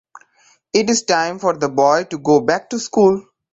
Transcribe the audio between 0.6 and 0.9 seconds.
It